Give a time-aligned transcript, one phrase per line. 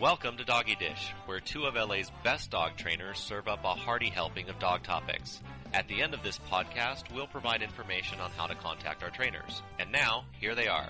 [0.00, 4.08] Welcome to Doggy Dish, where two of LA's best dog trainers serve up a hearty
[4.08, 5.42] helping of dog topics.
[5.74, 9.60] At the end of this podcast, we'll provide information on how to contact our trainers.
[9.78, 10.88] And now, here they are.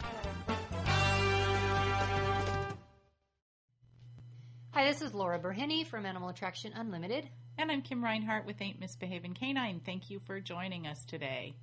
[4.71, 7.29] Hi, this is Laura Bourhenne from Animal Attraction Unlimited.
[7.59, 9.81] And I'm Kim Reinhart with Ain't Misbehaving Canine.
[9.85, 11.57] Thank you for joining us today.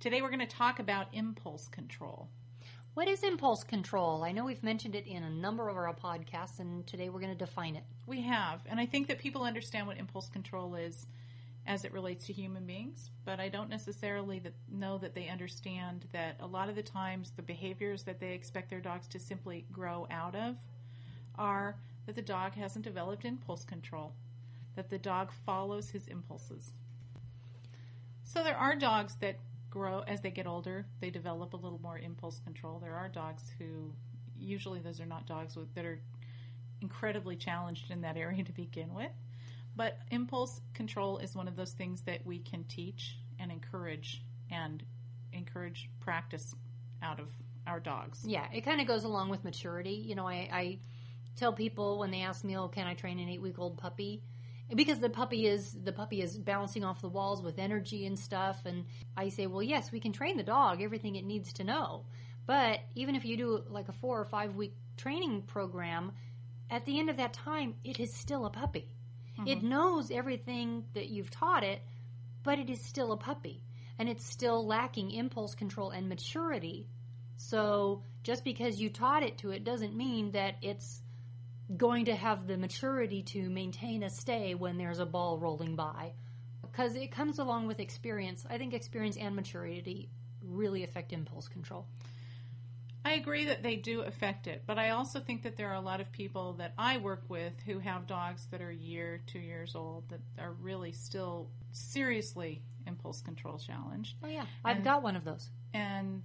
[0.00, 2.30] Today we're going to talk about impulse control.
[2.98, 4.24] What is impulse control?
[4.24, 7.32] I know we've mentioned it in a number of our podcasts, and today we're going
[7.32, 7.84] to define it.
[8.08, 11.06] We have, and I think that people understand what impulse control is
[11.64, 16.06] as it relates to human beings, but I don't necessarily that, know that they understand
[16.10, 19.64] that a lot of the times the behaviors that they expect their dogs to simply
[19.70, 20.56] grow out of
[21.36, 24.12] are that the dog hasn't developed impulse control,
[24.74, 26.72] that the dog follows his impulses.
[28.24, 29.36] So there are dogs that
[29.70, 32.78] grow as they get older, they develop a little more impulse control.
[32.78, 33.92] There are dogs who
[34.38, 36.00] usually those are not dogs with, that are
[36.80, 39.10] incredibly challenged in that area to begin with.
[39.76, 44.82] But impulse control is one of those things that we can teach and encourage and
[45.32, 46.54] encourage practice
[47.02, 47.28] out of
[47.66, 48.24] our dogs.
[48.24, 50.02] Yeah, it kind of goes along with maturity.
[50.06, 50.78] You know, I, I
[51.36, 54.22] tell people when they ask me, "Oh, can I train an eight-week-old puppy?"
[54.74, 58.60] Because the puppy is the puppy is bouncing off the walls with energy and stuff
[58.66, 58.84] and
[59.16, 62.04] i say well yes we can train the dog everything it needs to know.
[62.46, 66.12] But even if you do like a four or five week training program
[66.70, 68.90] at the end of that time it is still a puppy.
[69.38, 69.48] Mm-hmm.
[69.48, 71.80] it knows everything that you've taught it
[72.42, 73.62] but it is still a puppy
[73.98, 76.88] and it's still lacking impulse control and maturity.
[77.36, 81.02] So just because you taught it to it doesn't mean that it's
[81.76, 86.12] going to have the maturity to maintain a stay when there's a ball rolling by.
[86.62, 88.46] Because it comes along with experience.
[88.48, 90.08] I think experience and maturity
[90.42, 91.86] really affect impulse control.
[93.04, 95.80] I agree that they do affect it, but I also think that there are a
[95.80, 99.38] lot of people that I work with who have dogs that are a year, two
[99.38, 104.16] years old that are really still seriously impulse control challenged.
[104.22, 105.48] Oh yeah, I've and, got one of those.
[105.72, 106.22] And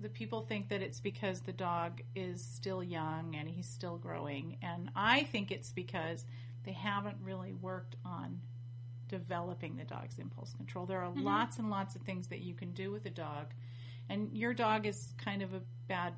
[0.00, 4.58] the people think that it's because the dog is still young and he's still growing.
[4.62, 6.24] And I think it's because
[6.64, 8.40] they haven't really worked on
[9.08, 10.86] developing the dog's impulse control.
[10.86, 11.24] There are mm-hmm.
[11.24, 13.46] lots and lots of things that you can do with a dog.
[14.08, 16.14] And your dog is kind of a bad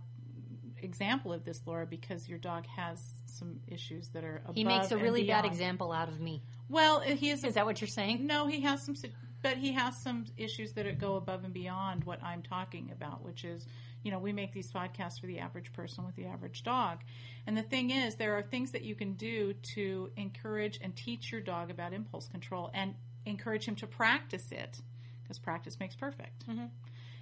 [0.83, 4.99] example of this, Laura, because your dog has some issues that are He makes a
[4.99, 6.43] really bad example out of me.
[6.69, 7.45] Well, he is.
[7.45, 8.27] Is that what you're saying?
[8.27, 8.95] No, he has some
[9.43, 13.45] but he has some issues that go above and beyond what I'm talking about, which
[13.45, 13.67] is,
[14.03, 16.99] you know, we make these podcasts for the average person with the average dog.
[17.47, 21.33] And the thing is, there are things that you can do to encourage and teach
[21.33, 22.95] your dog about impulse control and
[23.27, 24.81] encourage him to practice it
[25.23, 26.47] because practice makes perfect.
[26.49, 26.67] Mm-hmm.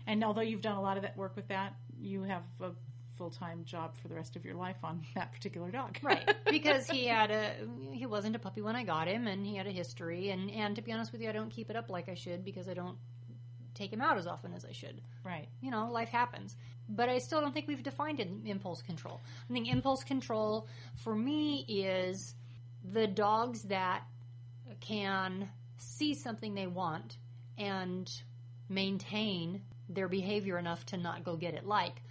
[0.06, 2.70] And although you've done a lot of that work with that, you have a
[3.18, 5.98] full time job for the rest of your life on that particular dog.
[6.02, 6.34] right.
[6.50, 7.52] Because he had a
[7.92, 10.74] he wasn't a puppy when I got him and he had a history and and
[10.76, 12.74] to be honest with you I don't keep it up like I should because I
[12.74, 12.96] don't
[13.74, 15.00] take him out as often as I should.
[15.24, 15.48] Right.
[15.60, 16.56] You know, life happens.
[16.88, 19.20] But I still don't think we've defined impulse control.
[19.48, 22.34] I think impulse control for me is
[22.92, 24.02] the dogs that
[24.80, 27.18] can see something they want
[27.56, 28.10] and
[28.68, 31.66] maintain their behavior enough to not go get it.
[31.66, 32.02] Like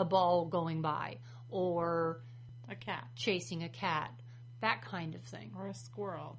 [0.00, 1.18] a ball going by
[1.50, 2.22] or
[2.68, 4.10] a cat chasing a cat,
[4.62, 5.52] that kind of thing.
[5.56, 6.38] Or a squirrel.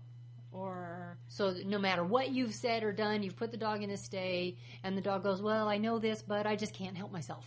[0.51, 3.97] Or so no matter what you've said or done, you've put the dog in a
[3.97, 7.45] stay, and the dog goes, "Well, I know this, but I just can't help myself."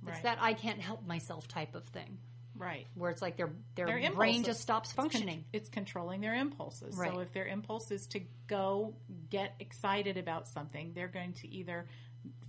[0.00, 0.12] Right.
[0.12, 2.18] It's that I can't help myself type of thing.
[2.56, 2.86] Right.
[2.94, 5.28] Where it's like their their, their brain just stops functioning.
[5.28, 6.96] It's, con- it's, controlling their impulses.
[6.96, 7.12] Right.
[7.12, 8.94] So if their impulse is to go
[9.28, 11.86] get excited about something, they're going to either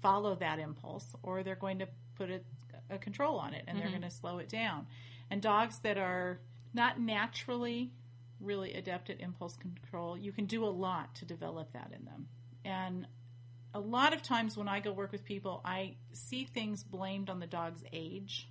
[0.02, 2.46] follow that impulse or they're going to put it
[2.90, 3.80] a control on it and mm-hmm.
[3.80, 4.88] they're going to slow it down.
[5.30, 6.40] And dogs that are
[6.74, 7.92] not naturally
[8.40, 12.28] really adept at impulse control, you can do a lot to develop that in them.
[12.64, 13.08] And
[13.74, 17.40] a lot of times when I go work with people, I see things blamed on
[17.40, 18.50] the dog's age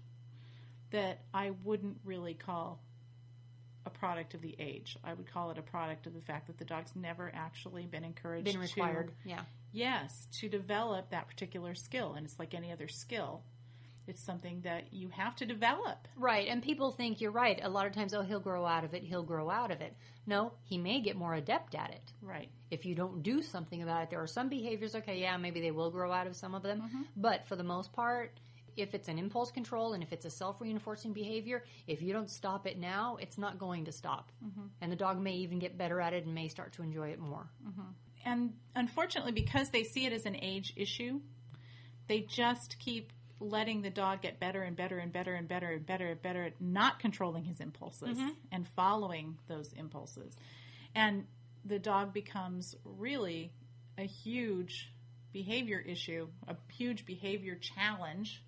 [0.91, 2.81] that I wouldn't really call
[3.85, 4.97] a product of the age.
[5.05, 8.05] I would call it a product of the fact that the dog's never actually been
[8.05, 9.09] encouraged been required.
[9.09, 9.41] To, yeah.
[9.73, 13.43] Yes, to develop that particular skill and it's like any other skill
[14.09, 16.09] it's something that you have to develop.
[16.17, 16.49] Right.
[16.49, 17.59] And people think you're right.
[17.63, 19.03] A lot of times, oh, he'll grow out of it.
[19.03, 19.97] He'll grow out of it.
[20.27, 22.13] No, he may get more adept at it.
[22.23, 22.49] Right.
[22.71, 25.71] If you don't do something about it, there are some behaviors, okay, yeah, maybe they
[25.71, 26.83] will grow out of some of them.
[26.83, 27.03] Mm-hmm.
[27.17, 28.39] But for the most part,
[28.77, 32.31] if it's an impulse control and if it's a self reinforcing behavior, if you don't
[32.31, 34.31] stop it now, it's not going to stop.
[34.45, 34.67] Mm-hmm.
[34.81, 37.19] And the dog may even get better at it and may start to enjoy it
[37.19, 37.47] more.
[37.67, 37.83] Mm-hmm.
[38.25, 41.21] And unfortunately, because they see it as an age issue,
[42.09, 45.87] they just keep letting the dog get better and better and better and better and
[45.87, 48.31] better and better at not controlling his impulses mm-hmm.
[48.51, 50.37] and following those impulses.
[50.95, 51.27] And
[51.65, 53.53] the dog becomes really
[53.99, 54.93] a huge
[55.33, 58.43] behavior issue, a huge behavior challenge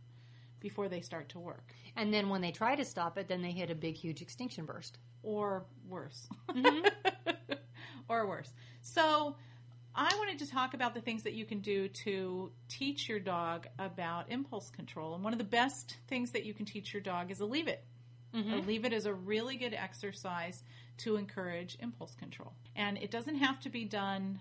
[0.61, 1.73] before they start to work.
[1.97, 4.65] And then when they try to stop it, then they hit a big, huge extinction
[4.65, 4.99] burst.
[5.23, 6.29] or worse.
[6.49, 6.89] Mm-hmm.
[8.09, 8.51] or worse.
[8.81, 9.37] So,
[10.01, 13.67] I wanted to talk about the things that you can do to teach your dog
[13.81, 15.15] about impulse control.
[15.17, 17.67] And one of the best things that you can teach your dog is a leave
[17.67, 17.83] it.
[18.55, 20.63] A leave it is a really good exercise
[20.99, 22.53] to encourage impulse control.
[22.77, 24.39] And it doesn't have to be done.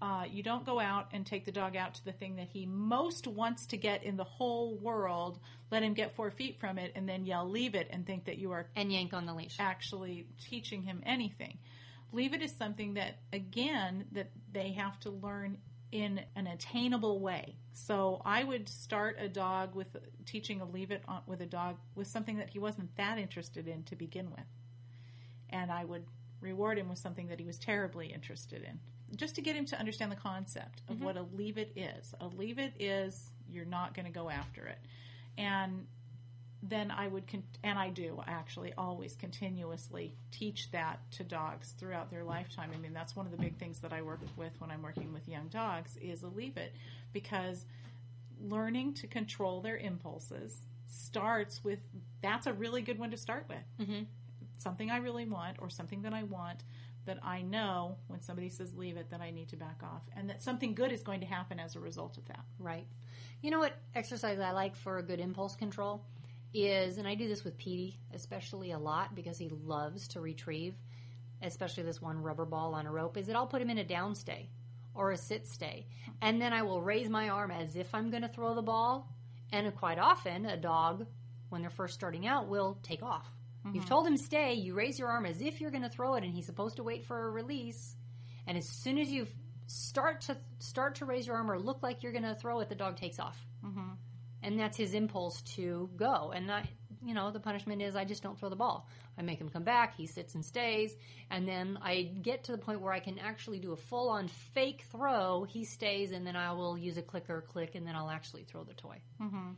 [0.00, 2.64] Uh, you don't go out and take the dog out to the thing that he
[2.64, 5.38] most wants to get in the whole world,
[5.70, 8.38] let him get four feet from it, and then yell, leave it, and think that
[8.38, 9.56] you are And yank on the leash.
[9.58, 11.58] actually teaching him anything.
[12.12, 15.58] Leave it is something that again that they have to learn
[15.92, 17.56] in an attainable way.
[17.72, 21.76] So I would start a dog with teaching a leave it on, with a dog
[21.94, 24.46] with something that he wasn't that interested in to begin with.
[25.50, 26.04] And I would
[26.40, 28.78] reward him with something that he was terribly interested in.
[29.16, 31.04] Just to get him to understand the concept of mm-hmm.
[31.04, 32.14] what a leave it is.
[32.20, 34.78] A leave it is you're not going to go after it.
[35.38, 35.86] And
[36.68, 42.10] then I would, con- and I do actually always continuously teach that to dogs throughout
[42.10, 42.70] their lifetime.
[42.74, 45.12] I mean, that's one of the big things that I work with when I'm working
[45.12, 46.74] with young dogs is a leave it
[47.12, 47.64] because
[48.40, 51.78] learning to control their impulses starts with
[52.22, 53.86] that's a really good one to start with.
[53.88, 54.04] Mm-hmm.
[54.58, 56.62] Something I really want or something that I want
[57.06, 60.28] that I know when somebody says leave it that I need to back off and
[60.28, 62.44] that something good is going to happen as a result of that.
[62.58, 62.86] Right.
[63.42, 66.02] You know what exercise I like for a good impulse control
[66.52, 70.74] is, and I do this with Petey especially a lot because he loves to retrieve,
[71.42, 73.84] especially this one rubber ball on a rope, is that I'll put him in a
[73.84, 74.50] down stay
[74.94, 75.86] or a sit stay.
[76.22, 79.12] And then I will raise my arm as if I'm going to throw the ball.
[79.52, 81.06] And quite often, a dog,
[81.50, 83.26] when they're first starting out, will take off.
[83.72, 86.22] You've told him stay, you raise your arm as if you're going to throw it,
[86.22, 87.96] and he's supposed to wait for a release.
[88.46, 89.26] And as soon as you
[89.66, 92.68] start to start to raise your arm or look like you're going to throw it,
[92.68, 93.85] the dog takes off, mm-hmm.
[94.46, 96.32] And that's his impulse to go.
[96.32, 96.62] And I,
[97.04, 98.88] you know, the punishment is I just don't throw the ball.
[99.18, 99.96] I make him come back.
[99.96, 100.94] He sits and stays,
[101.30, 104.28] and then I get to the point where I can actually do a full on
[104.28, 105.44] fake throw.
[105.44, 108.62] He stays, and then I will use a clicker, click, and then I'll actually throw
[108.62, 109.00] the toy.
[109.20, 109.52] Mm-hmm.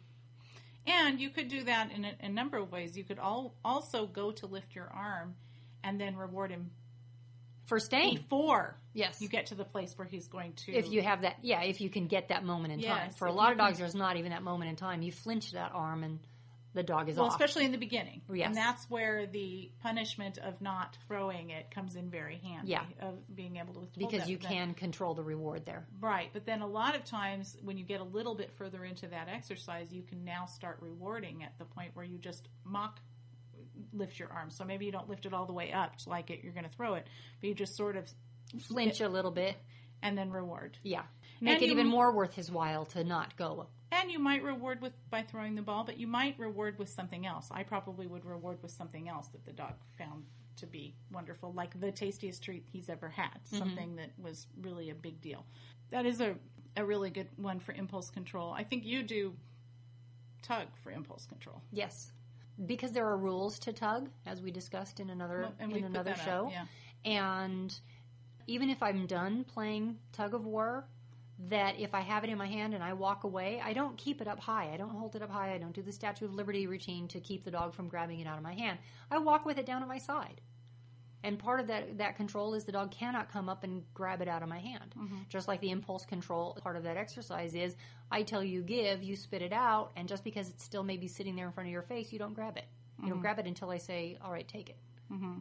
[0.87, 2.96] And you could do that in a, a number of ways.
[2.96, 5.35] You could all, also go to lift your arm
[5.85, 6.70] and then reward him
[7.68, 9.20] For staying, before yes.
[9.20, 10.72] you get to the place where he's going to.
[10.72, 13.10] if you have that, yeah, if you can get that moment in time.
[13.12, 15.02] For a lot of can- dogs, there's not even that moment in time.
[15.02, 16.18] You flinch that arm, and
[16.74, 17.32] the dog is well, off.
[17.32, 18.22] especially in the beginning.
[18.32, 18.48] Yes.
[18.48, 22.72] And that's where the punishment of not throwing it comes in very handy.
[22.72, 22.84] Yeah.
[23.00, 25.86] Of being able to withhold because you But then- can control the reward there.
[26.00, 29.08] Right, but then a lot of times when you get a little bit further into
[29.08, 33.00] that exercise, you can now start rewarding at the point where you just mock
[33.92, 34.50] lift your arm.
[34.50, 36.69] So maybe you don't lift it all the way up to like it you're going
[36.69, 37.06] to throw it,
[37.40, 38.08] but you just sort of
[38.60, 39.56] Flinch a little bit,
[40.02, 40.78] and then reward.
[40.82, 41.02] yeah.
[41.40, 43.69] Make And it even more worth his while to not go.
[43.92, 47.26] And you might reward with by throwing the ball, but you might reward with something
[47.26, 47.48] else.
[47.50, 50.25] I probably would reward with something else that the dog found
[50.56, 53.58] to be wonderful, like the tastiest treat he's ever had, mm-hmm.
[53.58, 55.44] something that was really a big deal.
[55.90, 56.35] That is a,
[56.76, 58.52] a really good one for impulse control.
[58.52, 59.35] I think you do
[60.42, 61.62] tug for impulse control.
[61.70, 62.11] Yes,
[62.66, 66.20] because there are rules to tug, as we discussed in another Well, in another up,
[66.20, 66.48] show.
[66.52, 66.64] yeah.
[67.04, 67.78] And
[68.46, 70.86] even if I'm done playing tug of war,
[71.48, 74.20] that if I have it in my hand and I walk away, I don't keep
[74.20, 74.72] it up high.
[74.72, 75.54] I don't hold it up high.
[75.54, 78.26] I don't do the Statue of Liberty routine to keep the dog from grabbing it
[78.26, 78.78] out of my hand.
[79.10, 80.40] I walk with it down at my side.
[81.25, 84.28] And part of that, that control is the dog cannot come up and grab it
[84.28, 84.94] out of my hand.
[84.96, 85.16] Mm-hmm.
[85.28, 87.75] Just like the impulse control part of that exercise is
[88.10, 91.34] I tell you give, you spit it out, and just because it's still maybe sitting
[91.34, 92.66] there in front of your face, you don't grab it.
[92.98, 93.22] You don't mm-hmm.
[93.22, 94.76] grab it until I say, all right, take it.
[95.12, 95.38] Mm-hmm.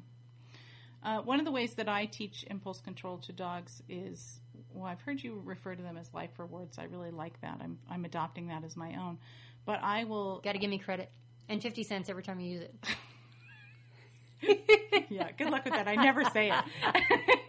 [1.03, 4.39] Uh, one of the ways that I teach impulse control to dogs is,
[4.71, 6.77] well, I've heard you refer to them as life rewards.
[6.77, 7.59] I really like that.
[7.61, 9.17] I'm, I'm adopting that as my own.
[9.65, 11.11] But I will, Got to give me credit.
[11.49, 12.75] And 50 cents every time you use it.
[15.09, 15.87] yeah, good luck with that.
[15.87, 16.63] I never say it.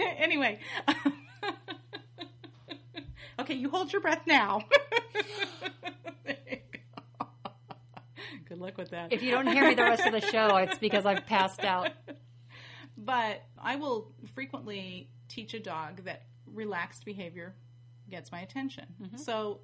[0.18, 0.58] anyway.
[3.40, 4.64] okay, you hold your breath now.
[5.14, 5.24] You
[8.48, 9.12] good luck with that.
[9.12, 11.90] If you don't hear me the rest of the show, it's because I've passed out.
[12.96, 17.54] But I will frequently teach a dog that relaxed behavior
[18.10, 18.86] gets my attention.
[19.00, 19.16] Mm-hmm.
[19.18, 19.60] So,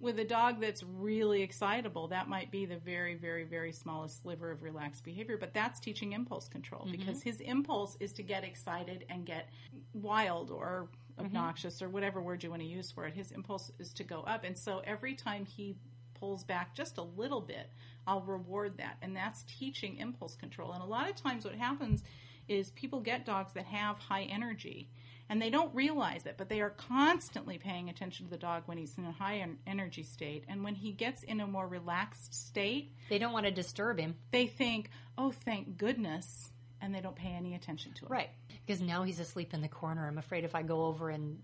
[0.00, 4.50] with a dog that's really excitable, that might be the very, very, very smallest sliver
[4.50, 6.92] of relaxed behavior, but that's teaching impulse control mm-hmm.
[6.92, 9.50] because his impulse is to get excited and get
[9.92, 11.26] wild or mm-hmm.
[11.26, 13.14] obnoxious or whatever word you want to use for it.
[13.14, 14.44] His impulse is to go up.
[14.44, 15.76] And so, every time he
[16.14, 17.70] pulls back just a little bit,
[18.06, 18.96] I'll reward that.
[19.02, 20.72] And that's teaching impulse control.
[20.72, 22.04] And a lot of times what happens
[22.48, 24.88] is people get dogs that have high energy
[25.30, 28.76] and they don't realize it, but they are constantly paying attention to the dog when
[28.76, 30.44] he's in a high energy state.
[30.48, 34.16] And when he gets in a more relaxed state, They don't want to disturb him.
[34.32, 36.50] they think, oh, thank goodness.
[36.82, 38.10] And they don't pay any attention to it.
[38.10, 38.30] Right.
[38.66, 40.06] Because now he's asleep in the corner.
[40.06, 41.38] I'm afraid if I go over and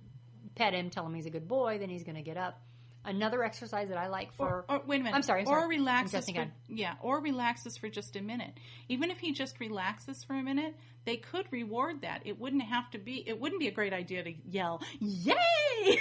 [0.56, 2.60] pet him, tell him he's a good boy, then he's going to get up.
[3.06, 4.64] Another exercise that I like for.
[4.68, 5.14] Or, or- wait a minute.
[5.16, 5.78] I'm sorry, I'm Or sorry.
[5.78, 8.52] relaxes for yeah, or relaxes for just a minute.
[8.88, 12.22] Even if he just relaxes for a minute, they could reward that.
[12.24, 13.22] It wouldn't have to be.
[13.26, 15.98] It wouldn't be a great idea to yell "Yay!"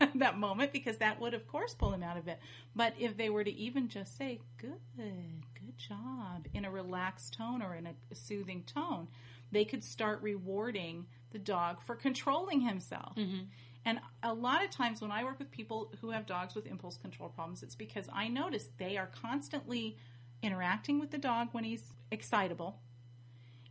[0.00, 2.38] at that moment because that would, of course, pull him out of it.
[2.74, 7.60] But if they were to even just say "Good, good job" in a relaxed tone
[7.62, 9.08] or in a soothing tone,
[9.52, 13.14] they could start rewarding the dog for controlling himself.
[13.16, 13.44] Mm-hmm.
[13.86, 16.96] And a lot of times when I work with people who have dogs with impulse
[16.96, 19.96] control problems, it's because I notice they are constantly
[20.42, 22.80] interacting with the dog when he's excitable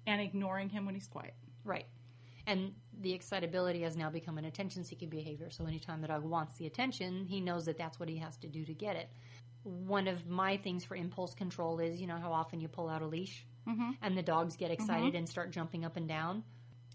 [0.08, 1.34] and ignoring him when he's quiet.
[1.66, 1.86] Right.
[2.48, 5.50] And the excitability has now become an attention seeking behavior.
[5.50, 8.48] So anytime the dog wants the attention, he knows that that's what he has to
[8.48, 9.10] do to get it.
[9.64, 13.02] One of my things for impulse control is you know how often you pull out
[13.02, 13.92] a leash mm-hmm.
[14.02, 15.18] and the dogs get excited mm-hmm.
[15.18, 16.44] and start jumping up and down?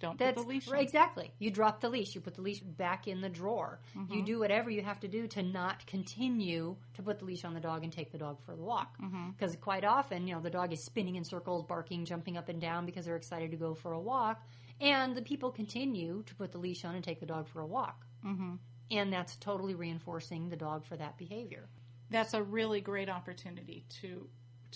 [0.00, 1.30] Don't That's put the leash right, exactly.
[1.38, 2.14] You drop the leash.
[2.14, 3.80] You put the leash back in the drawer.
[3.96, 4.14] Mm-hmm.
[4.14, 7.52] You do whatever you have to do to not continue to put the leash on
[7.52, 8.96] the dog and take the dog for the walk.
[9.00, 9.30] Mm-hmm.
[9.30, 12.60] Because quite often, you know, the dog is spinning in circles, barking, jumping up and
[12.60, 14.42] down because they're excited to go for a walk,
[14.80, 17.66] and the people continue to put the leash on and take the dog for a
[17.66, 18.06] walk.
[18.24, 18.54] Mm-hmm.
[18.90, 21.68] And that's totally reinforcing the dog for that behavior.
[22.10, 24.28] That's a really great opportunity to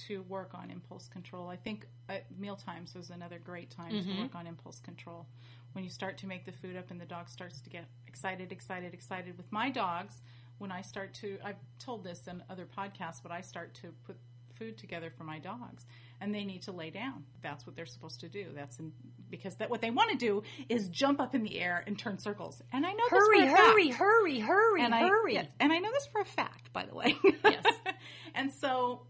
[0.08, 1.48] to work on impulse control.
[1.48, 5.26] I think uh, meal times was another great time to work on impulse control.
[5.72, 8.52] When you start to make the food up and the dog starts to get excited,
[8.52, 9.36] excited, excited.
[9.36, 10.22] With my dogs,
[10.58, 14.16] when I start to, I've told this in other podcasts, but I start to put
[14.54, 15.84] food together for my dogs
[16.20, 17.24] and they need to lay down.
[17.42, 18.46] That's what they're supposed to do.
[18.54, 18.92] That's in,
[19.30, 22.18] because that what they want to do is jump up in the air and turn
[22.18, 22.62] circles.
[22.72, 25.38] And I know this Hurry, for a fact hurry, hurry, hurry, and hurry.
[25.38, 27.16] I, and I know this for a fact, by the way.
[27.44, 27.64] Yes.
[28.34, 29.06] and so,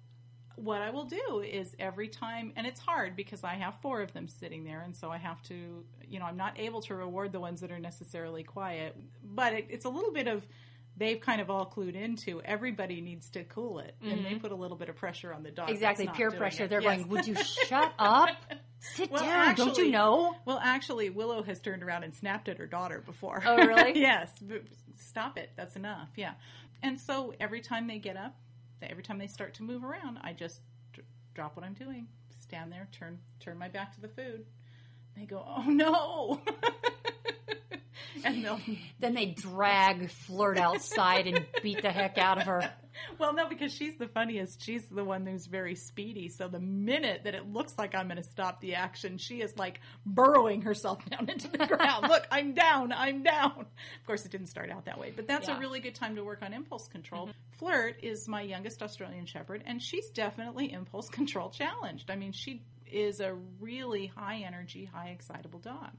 [0.57, 4.13] what I will do is every time, and it's hard because I have four of
[4.13, 7.33] them sitting there, and so I have to, you know, I'm not able to reward
[7.33, 10.45] the ones that are necessarily quiet, but it, it's a little bit of.
[10.97, 14.39] They've kind of all clued into everybody needs to cool it, and they mm-hmm.
[14.39, 15.69] put a little bit of pressure on the dog.
[15.69, 16.65] Exactly, peer pressure.
[16.65, 16.71] it.
[16.71, 16.99] They're Yes.
[16.99, 17.35] going, Would you
[17.67, 18.29] shut up?
[18.79, 19.57] Sit Well, down.
[19.57, 20.37] Don't you know?
[20.45, 23.43] Well, actually, Willow has turned around and snapped at her daughter before.
[23.45, 23.99] Oh, really?
[24.01, 24.31] yes.
[24.95, 25.51] Stop it.
[25.57, 26.11] That's enough.
[26.15, 26.35] Yeah.
[26.81, 28.37] And so every time they get up,
[28.83, 30.61] every time they start to move around, I just
[30.93, 31.03] d-
[31.35, 32.09] drop what I'm doing,
[32.41, 34.47] stand there, turn turn my back to the food.
[35.17, 36.41] They go, "Oh no!"
[38.23, 38.61] and they'll
[39.01, 42.71] Then they drag Flirt outside and beat the heck out of her.
[43.19, 44.63] Well, no, because she's the funniest.
[44.63, 46.29] She's the one who's very speedy.
[46.29, 49.57] So the minute that it looks like I'm going to stop the action, she is
[49.59, 52.07] like burrowing herself down into the ground.
[52.09, 52.93] Look, I'm down.
[52.93, 53.53] I'm down.
[53.61, 55.57] Of course, it didn't start out that way, but that's Yeah.
[55.57, 57.27] a really good time to work on impulse control.
[57.27, 57.59] Mm-hmm.
[57.59, 62.11] Flirt is my youngest Australian Shepherd, and she's definitely impulse control challenged.
[62.13, 65.91] I mean, she is a really high energy, high excitable dog.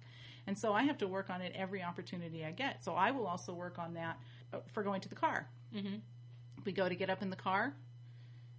[0.48, 2.84] And so I have to work on it every opportunity I get.
[2.84, 4.20] So I will also work on that
[4.54, 5.48] uh, for going to the car
[6.66, 7.74] we go to get up in the car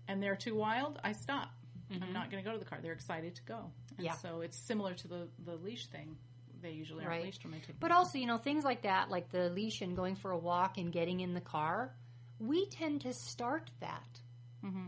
[0.08, 1.50] and they're too wild, I stop.
[1.90, 2.78] I'm not going to go to the car.
[2.82, 3.56] They're excited to go.
[3.56, 4.04] And Mm-hmm.
[4.04, 4.12] Yeah.
[4.14, 6.16] So it's similar to the, the leash thing.
[6.60, 7.24] They usually Right.
[7.24, 9.96] leashed when they take But also, you know, things like that, like the leash and
[9.96, 11.94] going for a walk and getting in the car,
[12.38, 14.20] we tend to start that.
[14.64, 14.86] Mm-hmm.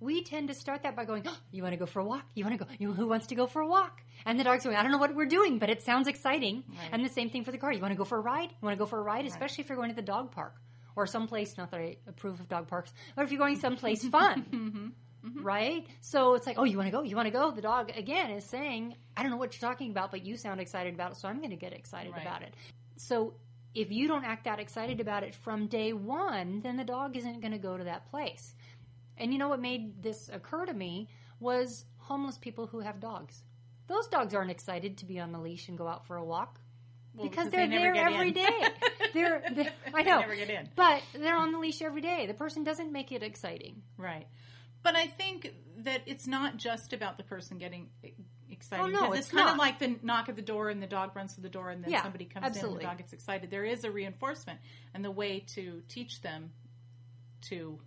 [0.00, 2.24] We tend to start that by going, oh, "You want to go for a walk?
[2.34, 2.70] You want to go?
[2.78, 4.98] You, who wants to go for a walk?" And the dog's going, "I don't know
[4.98, 6.88] what we're doing, but it sounds exciting." Right.
[6.92, 7.72] And the same thing for the car.
[7.72, 8.50] You want to go for a ride?
[8.50, 10.54] You want to go for a ride, especially if you're going to the dog park
[10.96, 11.56] or someplace.
[11.58, 14.44] Not that I approve of dog parks, but if you're going someplace fun.
[14.50, 14.86] Mm-hmm.
[15.28, 15.42] Mm-hmm.
[15.42, 15.86] Right?
[16.00, 17.02] So it's like, oh, you want to go?
[17.02, 17.50] You want to go?
[17.50, 20.60] The dog, again, is saying, I don't know what you're talking about, but you sound
[20.60, 22.22] excited about it, so I'm going to get excited Right.
[22.22, 22.54] about it.
[22.96, 23.34] So
[23.74, 27.40] if you don't act that excited about it from day one, then the dog isn't
[27.40, 28.54] going to go to that place.
[29.18, 31.08] And you know what made this occur to me
[31.40, 33.42] was homeless people who have dogs.
[33.86, 36.60] Those dogs aren't excited to be on the leash and go out for a walk.
[37.14, 38.48] Well, because, because they're they there every day.
[39.14, 40.68] they're, they're I They know, never get in.
[40.76, 42.26] but they're on the leash every day.
[42.26, 43.82] The person doesn't make it exciting.
[43.96, 44.26] Right.
[44.82, 47.88] But I think that it's not just about the person getting
[48.50, 48.82] excited.
[48.82, 51.16] Oh, no, it's it's, kind of like the knock at the door and the dog
[51.16, 53.50] runs to the door and then Yeah, somebody comes in and the dog gets excited.
[53.50, 54.60] There is a reinforcement.
[54.94, 56.52] And the way to teach them
[57.48, 57.80] to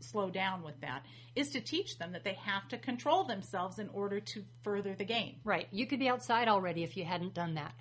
[0.00, 3.88] slow down with that is to teach them that they have to control themselves in
[3.90, 5.36] order to further the game.
[5.44, 5.68] Right.
[5.70, 7.74] You could be outside already if you hadn't done that.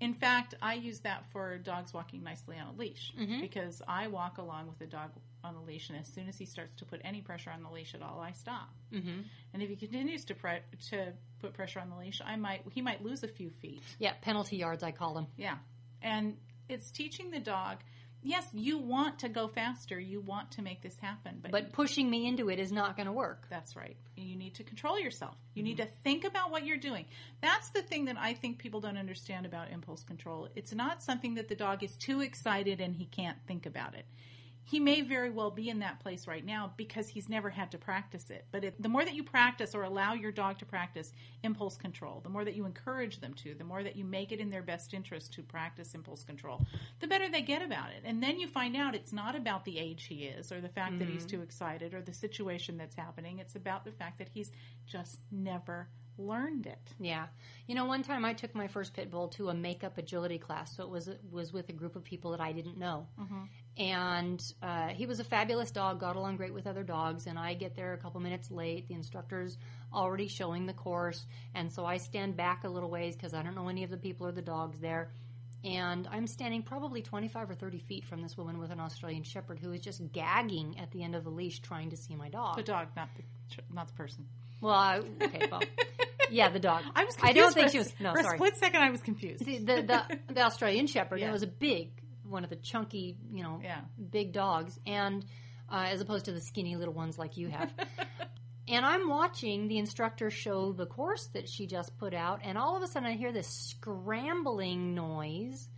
[0.00, 3.42] In fact, I use that for dogs walking nicely on a leash Mhm.
[3.42, 5.10] because I walk along with the dog
[5.44, 7.68] on a leash, and as soon as he starts to put any pressure on the
[7.70, 8.70] leash at all, I stop.
[8.92, 9.20] Mm-hmm.
[9.52, 10.60] And if he continues to pre-
[10.90, 13.82] to put pressure on the leash, I might he might lose a few feet.
[13.98, 15.26] Yeah, penalty yards, I call them.
[15.36, 15.58] Yeah,
[16.02, 17.78] and it's teaching the dog.
[18.22, 19.98] Yes, you want to go faster.
[19.98, 23.06] You want to make this happen, but, But pushing me into it is not going
[23.06, 23.46] to work.
[23.48, 23.96] that's right.
[24.16, 25.36] You need to control yourself.
[25.54, 27.06] You need to think about what you're doing.
[27.40, 30.48] That's the thing that I think people don't understand about impulse control.
[30.54, 34.04] It's not something that the dog is too excited and he can't think about it.
[34.64, 37.78] He may very well be in that place right now because he's never had to
[37.78, 38.44] practice it.
[38.52, 41.12] But it, the more that you practice or allow your dog to practice
[41.42, 44.38] impulse control, the more that you encourage them to, the more that you make it
[44.38, 46.64] in their best interest to practice impulse control,
[47.00, 48.02] the better they get about it.
[48.04, 50.98] And then you find out it's not about the age he is or the fact
[51.00, 51.38] that he's mm-hmm.
[51.38, 53.38] too excited or the situation that's happening.
[53.40, 54.52] It's about the fact that he's
[54.86, 55.88] just never
[56.18, 56.78] learned it.
[56.98, 57.26] Yeah,
[57.66, 60.76] you know, one time I took my first pit bull to a makeup agility class,
[60.76, 63.06] so it was it was with a group of people that I didn't know,
[63.76, 67.54] and uh, he was a fabulous dog, got along great with other dogs, and I
[67.54, 68.88] get there a couple minutes late.
[68.88, 69.56] The instructor's
[69.92, 73.54] already showing the course, and so I stand back a little ways because I don't
[73.54, 75.10] know any of the people or the dogs there.
[75.62, 79.58] And I'm standing probably 25 or 30 feet from this woman with an Australian Shepherd
[79.58, 82.56] who is just gagging at the end of the leash trying to see my dog.
[82.56, 83.22] The dog, not the
[83.72, 84.26] not the person.
[84.60, 85.62] Well, I, okay, well,
[86.30, 86.82] yeah, the dog.
[86.94, 87.16] I was.
[87.22, 87.92] I don't think she was.
[87.98, 88.34] No, for sorry.
[88.34, 89.44] a split second, I was confused.
[89.44, 91.20] See, the, the the Australian Shepherd.
[91.20, 91.28] Yeah.
[91.28, 91.90] It was a big,
[92.24, 93.80] one of the chunky, you know, Yeah.
[94.10, 95.24] big dogs, and
[95.70, 97.72] uh, as opposed to the skinny little ones like you have.
[98.68, 102.76] and I'm watching the instructor show the course that she just put out, and all
[102.76, 105.68] of a sudden I hear this scrambling noise,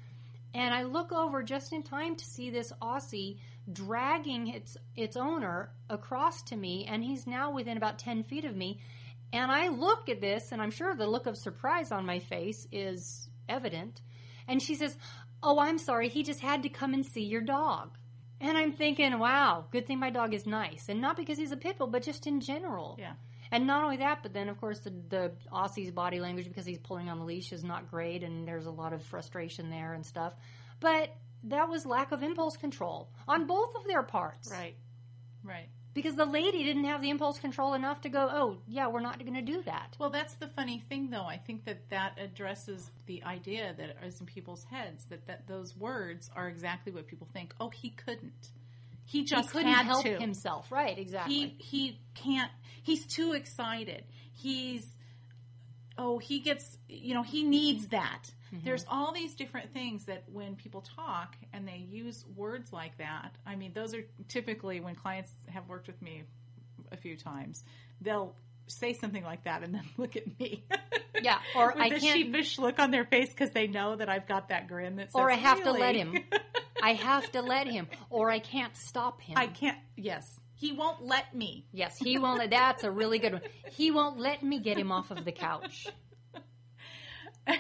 [0.54, 3.38] and I look over just in time to see this Aussie
[3.70, 8.56] dragging its its owner across to me, and he's now within about ten feet of
[8.56, 8.80] me.
[9.32, 12.66] And I look at this, and I'm sure the look of surprise on my face
[12.70, 14.00] is evident.
[14.46, 14.96] And she says,
[15.42, 17.96] Oh, I'm sorry, he just had to come and see your dog.
[18.40, 20.88] And I'm thinking, wow, good thing my dog is nice.
[20.88, 22.96] And not because he's a pit bull, but just in general.
[22.98, 23.12] Yeah.
[23.52, 26.78] And not only that, but then, of course, the, the Aussie's body language, because he's
[26.78, 30.04] pulling on the leash, is not great, and there's a lot of frustration there and
[30.04, 30.34] stuff.
[30.80, 34.50] But that was lack of impulse control on both of their parts.
[34.50, 34.76] Right.
[35.44, 35.68] Right.
[35.94, 39.18] Because the lady didn't have the impulse control enough to go, oh, yeah, we're not
[39.18, 39.94] going to do that.
[39.98, 41.26] Well, that's the funny thing, though.
[41.26, 45.76] I think that that addresses the idea that is in people's heads that, that those
[45.76, 47.52] words are exactly what people think.
[47.60, 48.48] Oh, he couldn't.
[49.04, 50.18] He just he couldn't had help to.
[50.18, 50.70] himself.
[50.72, 51.34] Right, exactly.
[51.34, 52.50] He he can't.
[52.82, 54.04] He's too excited.
[54.32, 54.86] He's
[55.98, 58.30] oh he gets you know he needs that.
[58.54, 58.64] Mm-hmm.
[58.64, 63.34] There's all these different things that when people talk and they use words like that.
[63.46, 66.24] I mean, those are typically when clients have worked with me
[66.90, 67.64] a few times.
[68.00, 68.34] They'll
[68.66, 70.64] say something like that and then look at me.
[71.20, 74.08] Yeah, or With I a can't- sheepish look on their face because they know that
[74.08, 76.18] I've got that grin that says, or I have to let him.
[76.82, 79.36] I have to let him, or I can't stop him.
[79.38, 79.78] I can't.
[79.96, 81.64] Yes, he won't let me.
[81.72, 82.38] Yes, he won't.
[82.38, 83.42] let That's a really good one.
[83.70, 85.86] He won't let me get him off of the couch.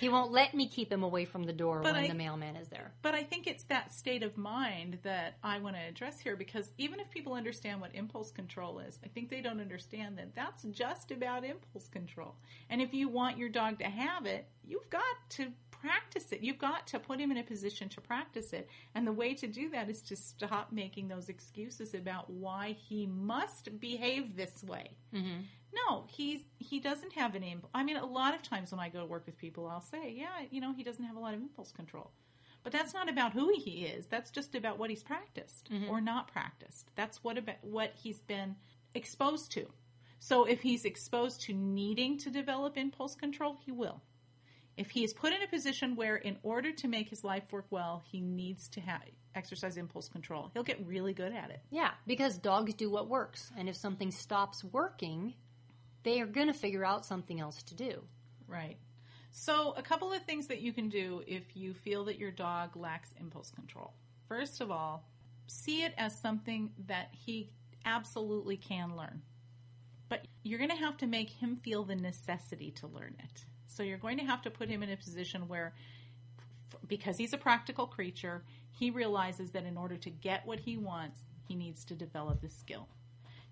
[0.00, 2.56] He won't let me keep him away from the door But when I- the mailman
[2.56, 2.92] is there.
[3.02, 6.70] But I think it's that state of mind that I want to address here because
[6.78, 10.62] even if people understand what impulse control is, I think they don't understand that that's
[10.64, 12.34] just about impulse control.
[12.70, 16.40] And if you want your dog to have it, you've got to practice it.
[16.42, 18.68] You've got to put him in a position to practice it.
[18.94, 23.06] And the way to do that is to stop making those excuses about why he
[23.06, 24.90] must behave this way.
[25.14, 25.42] Mm-hmm.
[25.72, 27.70] No, he's he doesn't have an impulse.
[27.74, 30.14] I mean, a lot of times when I go to work with people, I'll say,
[30.16, 32.10] yeah, you know, he doesn't have a lot of impulse control.
[32.64, 34.06] But that's not about who he is.
[34.06, 35.90] That's just about what he's practiced mm-hmm.
[35.90, 36.90] or not practiced.
[36.96, 38.56] That's what about what he's been
[38.94, 39.66] exposed to.
[40.18, 44.02] So if he's exposed to needing to develop impulse control, he will.
[44.76, 47.66] If he is put in a position where, in order to make his life work
[47.70, 49.00] well, he needs to ha-
[49.34, 51.60] exercise impulse control, he'll get really good at it.
[51.70, 55.34] Yeah, because dogs do what works, and if something stops working,
[56.02, 58.02] they are going to figure out something else to do.
[58.46, 58.76] Right.
[59.30, 62.76] So, a couple of things that you can do if you feel that your dog
[62.76, 63.92] lacks impulse control.
[64.26, 65.04] First of all,
[65.46, 67.50] see it as something that he
[67.84, 69.22] absolutely can learn.
[70.08, 73.44] But you're going to have to make him feel the necessity to learn it.
[73.66, 75.74] So, you're going to have to put him in a position where,
[76.86, 81.20] because he's a practical creature, he realizes that in order to get what he wants,
[81.46, 82.88] he needs to develop this skill.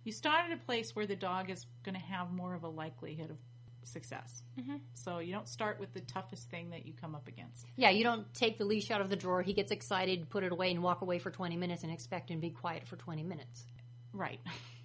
[0.07, 2.69] You start at a place where the dog is going to have more of a
[2.69, 3.38] likelihood of
[3.83, 4.45] success.
[4.57, 4.77] Mm-hmm.
[4.95, 7.66] So you don't start with the toughest thing that you come up against.
[7.75, 10.53] Yeah, you don't take the leash out of the drawer, he gets excited, put it
[10.53, 13.25] away, and walk away for 20 minutes and expect him to be quiet for 20
[13.25, 13.66] minutes.
[14.12, 14.38] Right.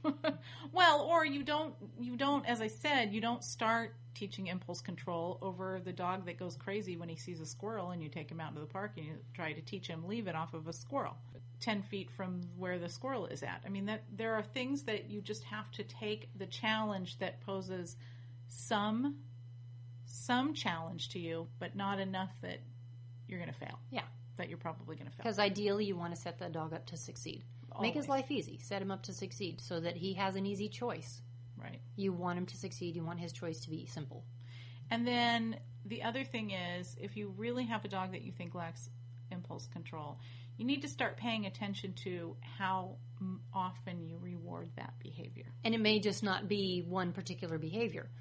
[0.72, 5.38] well, or you don't you don't as I said, you don't start teaching impulse control
[5.44, 8.40] over the dog that goes crazy when he sees a squirrel and you take him
[8.40, 10.74] out to the park and you try to teach him leave it off of a
[10.74, 11.16] squirrel
[11.62, 13.62] 10 feet from where the squirrel is at.
[13.66, 17.42] I mean, that there are things that you just have to take the challenge that
[17.42, 17.96] poses
[18.48, 19.16] some
[20.06, 22.60] some challenge to you, but not enough that
[23.28, 23.80] you're going to fail.
[23.90, 24.02] Yeah.
[24.38, 25.24] That you're probably going to fail.
[25.24, 27.44] Because ideally, you want to set the dog up to succeed.
[27.80, 28.60] Make his life easy.
[28.62, 31.22] Set him up to succeed so that he has an easy choice.
[31.58, 31.80] Right.
[31.96, 32.96] You want him to succeed.
[32.96, 34.26] You want his choice to be simple.
[34.90, 38.54] And then the other thing is, if you really have a dog that you think
[38.54, 38.90] lacks
[39.32, 40.20] impulse control,
[40.62, 42.98] you need to start paying attention to how
[43.52, 45.48] often you reward that behavior.
[45.64, 48.12] And it may just not be one particular behavior.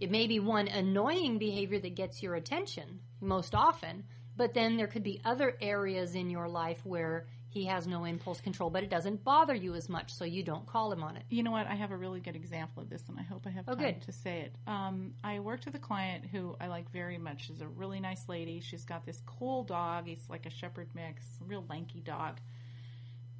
[0.00, 4.02] It may be one annoying behavior that gets your attention most often,
[4.36, 8.40] but then there could be other areas in your life where he has no impulse
[8.40, 11.24] control, but it doesn't bother you as much, so you don't call him on it.
[11.28, 11.66] You know what?
[11.66, 13.84] I have a really good example of this, and I hope I have Oh, time
[13.94, 14.02] good.
[14.02, 14.54] to say it.
[14.68, 17.46] Um, I worked with a client who I like very much.
[17.46, 18.60] She's a really nice lady.
[18.60, 20.06] She's got this cool dog.
[20.06, 22.38] He's like a shepherd mix, a real lanky dog.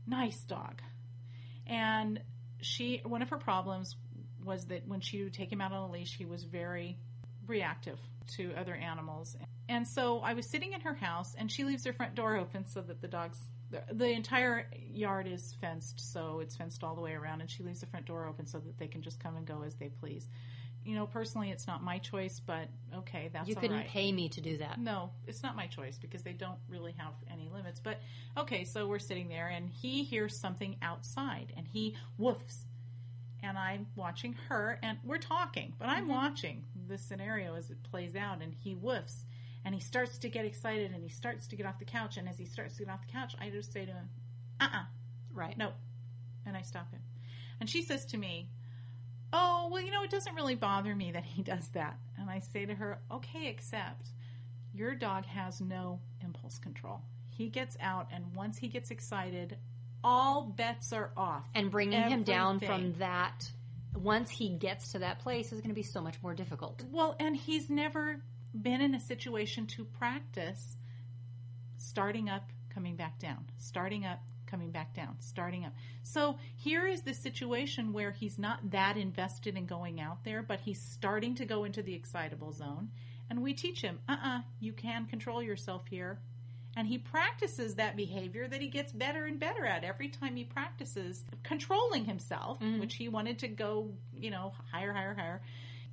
[0.07, 0.83] Nice dog.
[1.67, 2.21] And
[2.61, 3.95] she, one of her problems
[4.45, 6.99] was that when she would take him out on a leash, he was very
[7.47, 7.99] reactive
[8.37, 9.37] to other animals.
[9.69, 12.67] And so I was sitting in her house, and she leaves her front door open
[12.67, 13.39] so that the dogs.
[13.71, 17.63] The, the entire yard is fenced, so it's fenced all the way around, and she
[17.63, 19.89] leaves the front door open so that they can just come and go as they
[19.89, 20.29] please.
[20.85, 23.87] You know, personally, it's not my choice, but okay, that's you couldn't right.
[23.87, 24.81] pay me to do that.
[24.81, 27.81] No, it's not my choice because they don't really have any limits.
[27.81, 28.01] But
[28.37, 32.65] okay, so we're sitting there and he hears something outside and he woofs.
[33.43, 36.13] And I'm watching her and we're talking, but I'm mm-hmm.
[36.13, 39.25] watching this scenario as it plays out and he woofs
[39.65, 42.17] and he starts to get excited and he starts to get off the couch.
[42.17, 44.09] And as he starts to get off the couch, I just say to him,
[44.61, 44.85] uh uh
[45.33, 45.57] Right.
[45.57, 45.73] no.
[46.47, 47.01] And I stop him.
[47.61, 48.49] And she says to me,
[49.33, 51.99] Oh, well, you know, it doesn't really bother me that he does that.
[52.19, 54.09] And I say to her, Okay, except
[54.73, 57.03] your dog has no impulse control.
[57.29, 59.57] He gets out, and once he gets excited,
[60.03, 61.49] all bets are off.
[61.55, 63.51] And bringing him down from that,
[63.95, 66.85] once he gets to that place, is going to be so much more difficult.
[66.91, 68.23] Well, and he's never
[68.55, 70.77] been in a situation to practice
[71.77, 75.73] starting up, coming back down, starting up, coming back down, starting up.
[76.03, 80.61] So here is the situation where he's not that invested in going out there, but
[80.61, 82.91] he's starting to go into the excitable zone.
[83.31, 86.19] And we teach him, uh uh you can control yourself here.
[86.77, 90.45] And he practices that behavior that he gets better and better at every time he
[90.45, 95.43] practices controlling himself, which he wanted to go, you know, higher, higher, higher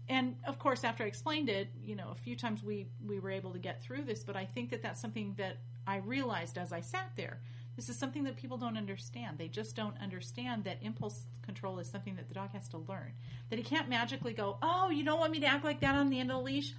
[0.10, 3.32] and of course after i explained it you know a few times we we were
[3.32, 6.72] able to get through this but i think that that's something that i realized as
[6.72, 7.40] i sat there.
[7.76, 9.38] This is something that people don't understand.
[9.38, 13.14] They just don't understand that impulse control is something that the dog has to learn.
[13.52, 16.10] That he can't magically go oh you don't want me to act like that on
[16.10, 16.74] the end of the leash?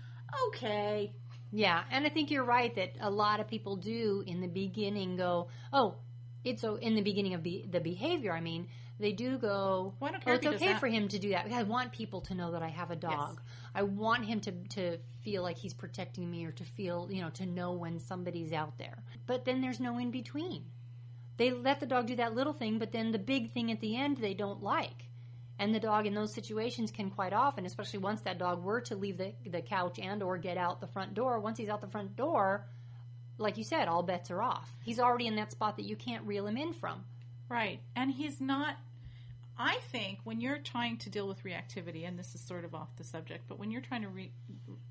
[0.48, 1.12] Okay.
[1.50, 5.16] Yeah, and I think you're right that a lot of people do in the beginning
[5.16, 5.94] go, oh,
[6.44, 8.32] it's in the beginning of the behavior.
[8.32, 8.68] I mean,
[9.00, 11.50] they do go, Well, it's if he does okay that." for him to do that.
[11.52, 13.40] I want people to know that I have a dog.
[13.74, 17.30] I want him to to feel like he's protecting me or to feel, you know,
[17.30, 19.02] to know when somebody's out there.
[19.26, 20.64] But then there's no in between.
[21.36, 23.96] They let the dog do that little thing, but then the big thing at the
[23.96, 25.04] end they don't like.
[25.60, 28.96] And the dog in those situations can quite often, especially once that dog were to
[28.96, 31.88] leave the, the couch and or get out the front door, once he's out the
[31.88, 32.64] front door,
[33.38, 34.72] like you said, all bets are off.
[34.84, 37.04] He's already in that spot that you can't reel him in from.
[37.48, 37.80] Right.
[37.96, 38.76] And he's not.
[39.58, 42.94] I think when you're trying to deal with reactivity, and this is sort of off
[42.96, 44.32] the subject, but when you're trying to re-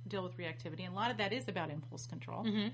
[0.08, 2.68] deal with reactivity, and a lot of that is about impulse control, mm-hmm.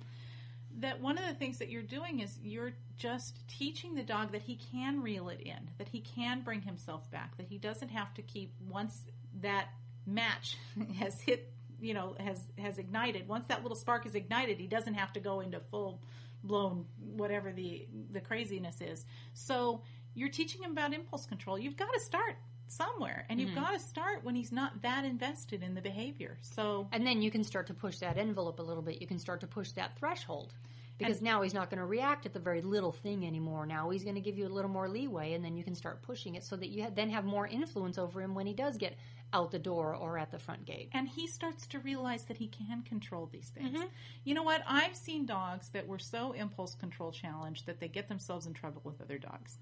[0.80, 4.42] that one of the things that you're doing is you're just teaching the dog that
[4.42, 8.12] he can reel it in, that he can bring himself back, that he doesn't have
[8.16, 9.06] to keep once
[9.42, 9.68] that
[10.08, 10.58] match
[11.00, 13.28] has hit, you know, has has ignited.
[13.28, 16.02] Once that little spark is ignited, he doesn't have to go into full
[16.44, 19.06] blown whatever the the craziness is.
[19.34, 19.84] So
[20.16, 21.58] you're teaching him about impulse control.
[21.58, 22.36] You've got to start
[22.68, 23.62] somewhere, and you've mm-hmm.
[23.62, 26.38] got to start when he's not that invested in the behavior.
[26.42, 29.02] So And then you can start to push that envelope a little bit.
[29.02, 30.54] You can start to push that threshold.
[31.00, 33.66] Because now he's not going to react at the very little thing anymore.
[33.66, 36.02] Now he's going to give you a little more leeway, and then you can start
[36.04, 38.96] pushing it so that you then have more influence over him when he does get
[39.34, 40.90] out the door or at the front gate.
[40.94, 43.76] and he starts to realize that he can control these things.
[43.76, 43.88] Mm-hmm.
[44.24, 44.62] You know what?
[44.68, 48.82] I've seen dogs that were so impulse control challenged that they get themselves in trouble
[48.86, 49.58] with other dogs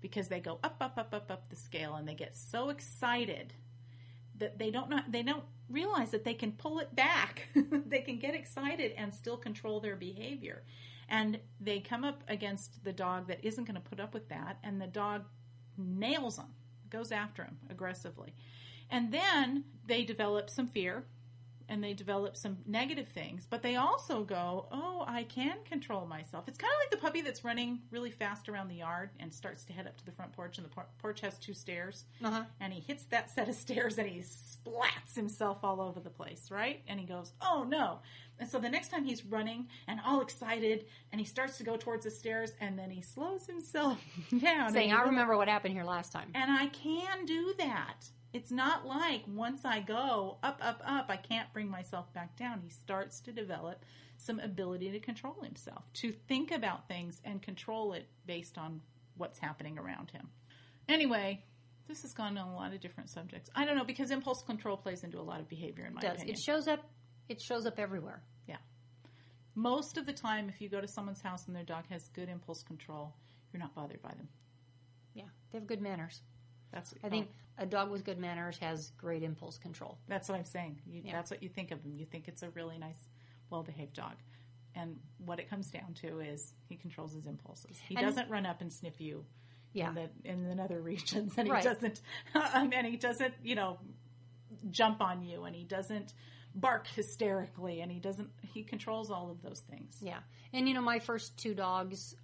[0.00, 3.52] because they go up, up, up, up, up the scale, and they get so excited
[4.38, 7.48] that they don't know they don't realize that they can pull it back.
[7.86, 10.62] they can get excited and still control their behavior.
[11.08, 14.58] And they come up against the dog that isn't going to put up with that,
[14.62, 15.24] and the dog
[15.76, 16.54] nails them,
[16.88, 18.34] goes after him aggressively.
[18.90, 21.04] And then they develop some fear
[21.70, 26.44] and they develop some negative things, but they also go, Oh, I can control myself.
[26.48, 29.64] It's kind of like the puppy that's running really fast around the yard and starts
[29.64, 32.04] to head up to the front porch, and the por- porch has two stairs.
[32.22, 32.42] Uh-huh.
[32.60, 36.50] And he hits that set of stairs and he splats himself all over the place,
[36.50, 36.82] right?
[36.88, 38.00] And he goes, Oh no.
[38.38, 41.76] And so the next time he's running and all excited and he starts to go
[41.76, 43.98] towards the stairs and then he slows himself
[44.42, 44.72] down.
[44.72, 46.30] Saying, I remember what happened here last time.
[46.34, 48.06] and I can do that.
[48.32, 52.60] It's not like once I go up, up, up, I can't bring myself back down.
[52.62, 53.84] He starts to develop
[54.18, 58.80] some ability to control himself, to think about things and control it based on
[59.16, 60.28] what's happening around him.
[60.88, 61.42] Anyway,
[61.88, 63.50] this has gone on a lot of different subjects.
[63.54, 66.02] I don't know because impulse control plays into a lot of behavior in my It
[66.04, 66.16] does.
[66.18, 66.36] opinion.
[66.36, 66.80] It shows up
[67.28, 68.22] it shows up everywhere.
[68.48, 68.56] Yeah.
[69.54, 72.28] Most of the time, if you go to someone's house and their dog has good
[72.28, 73.14] impulse control,
[73.52, 74.28] you're not bothered by them.
[75.14, 75.26] Yeah.
[75.52, 76.22] They have good manners.
[76.72, 77.28] That's I think
[77.58, 79.98] a dog with good manners has great impulse control.
[80.08, 80.80] That's what I'm saying.
[80.86, 81.12] You, Yeah.
[81.12, 81.94] That's what you think of him.
[81.96, 83.08] You think it's a really nice,
[83.50, 84.14] well-behaved dog.
[84.74, 87.76] And what it comes down to is he controls his impulses.
[87.88, 89.24] He And- doesn't run up and sniff you
[89.72, 89.88] Yeah.
[89.88, 92.00] in the in regions, and he doesn't,
[92.34, 93.78] um, and he doesn't, you know,
[94.70, 96.12] jump on you, and he doesn't
[96.54, 98.30] bark hysterically, and he doesn't.
[98.52, 99.98] He controls all of those things.
[100.02, 100.20] Yeah.
[100.52, 102.14] And you know, my first two dogs,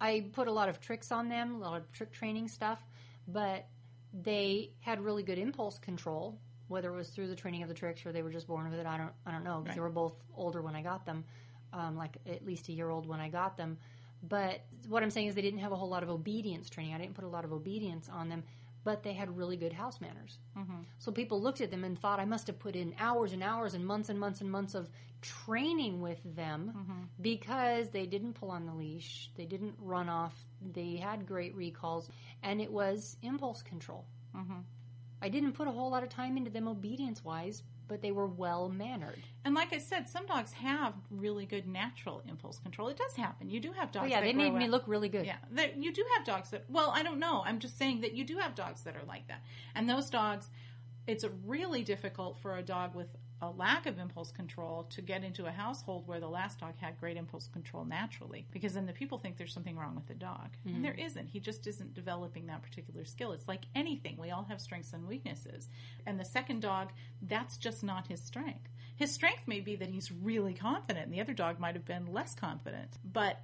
[0.00, 2.84] I put a lot of tricks on them, a lot of trick training stuff,
[3.26, 3.66] but
[4.12, 8.04] they had really good impulse control, whether it was through the training of the tricks
[8.04, 8.86] or they were just born with it.
[8.86, 11.24] I don't, I don't know because they were both older when I got them,
[11.72, 13.78] um, like at least a year old when I got them.
[14.22, 16.94] But what I'm saying is they didn't have a whole lot of obedience training.
[16.94, 18.44] I didn't put a lot of obedience on them,
[18.84, 20.38] but they had really good house manners.
[20.56, 20.82] Mm-hmm.
[20.98, 23.74] So people looked at them and thought I must have put in hours and hours
[23.74, 24.88] and months and months and months of
[25.20, 27.02] training with them Mm-hmm.
[27.20, 32.08] because they didn't pull on the leash, they didn't run off, they had great recalls,
[32.42, 34.04] and it was impulse control.
[34.36, 34.60] Mm-hmm.
[35.20, 38.26] I didn't put a whole lot of time into them obedience wise, but they were
[38.26, 39.18] well mannered.
[39.44, 42.88] And like I said, some dogs have really good natural impulse control.
[42.88, 43.50] It does happen.
[43.50, 44.04] You do have dogs.
[44.06, 45.26] Oh yeah, that they made me out- look really good.
[45.26, 46.64] Yeah, that you do have dogs that.
[46.70, 47.42] Well, I don't know.
[47.44, 49.42] I'm just saying that you do have dogs that are like that,
[49.74, 50.48] and those dogs,
[51.06, 53.08] it's really difficult for a dog with
[53.42, 56.98] a lack of impulse control to get into a household where the last dog had
[57.00, 60.50] great impulse control naturally, because then the people think there's something wrong with the dog,
[60.64, 60.82] and mm-hmm.
[60.84, 61.26] there isn't.
[61.26, 63.32] He just isn't developing that particular skill.
[63.32, 64.16] It's like anything.
[64.16, 65.68] We all have strengths and weaknesses,
[66.06, 68.68] and the second dog, that's just not his strength.
[68.94, 72.06] His strength may be that he's really confident, and the other dog might have been
[72.06, 73.40] less confident, but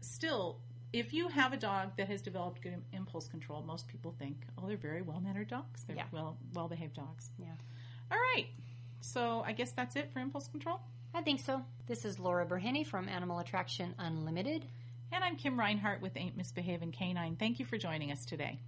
[0.00, 0.58] still,
[0.92, 4.66] if you have a dog that has developed good impulse control, most people think, oh,
[4.68, 5.84] they're very well mannered dogs.
[5.84, 6.04] They're Yeah.
[6.12, 7.30] well well behaved dogs.
[7.38, 7.54] Yeah.
[8.10, 8.46] All right.
[9.00, 10.80] So I guess that's it for impulse control.
[11.14, 11.62] I think so.
[11.86, 14.66] This is Laura Bourhenne from Animal Attraction Unlimited.
[15.12, 17.36] And I'm Kim Reinhart with Ain't Misbehaving Canine.
[17.36, 18.58] Thank you for joining us today.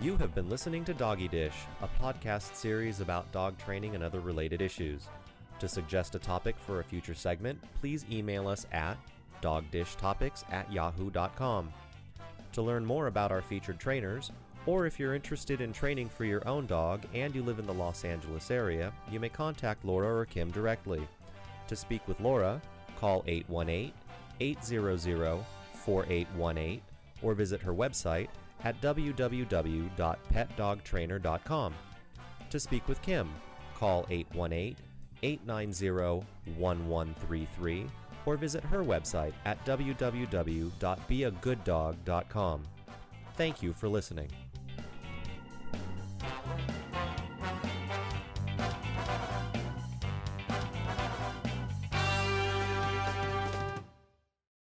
[0.00, 4.18] You have been listening to Doggy Dish, a podcast series about dog training and other
[4.18, 5.06] related issues.
[5.60, 8.96] To suggest a topic for a future segment, please email us at
[9.40, 11.72] dogdishtopics at yahoo.com.
[12.52, 14.30] To learn more about our featured trainers,
[14.66, 17.74] or if you're interested in training for your own dog and you live in the
[17.74, 21.06] Los Angeles area, you may contact Laura or Kim directly.
[21.68, 22.60] To speak with Laura,
[23.00, 23.92] call 818
[24.40, 26.80] 800 4818
[27.22, 28.28] or visit her website
[28.64, 31.74] at www.petdogtrainer.com.
[32.50, 33.28] To speak with Kim,
[33.74, 34.76] call 818
[35.22, 37.86] 890 1133
[38.26, 42.62] or visit her website at www.beagooddog.com.
[43.34, 44.28] Thank you for listening.